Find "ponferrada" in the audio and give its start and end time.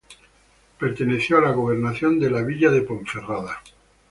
2.81-3.61